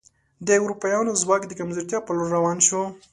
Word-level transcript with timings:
د 0.47 0.49
اروپایانو 0.63 1.19
ځواک 1.21 1.41
د 1.47 1.51
کمزورتیا 1.59 1.99
په 2.03 2.11
لور 2.17 2.29
روان 2.37 2.57
شو. 2.67 2.81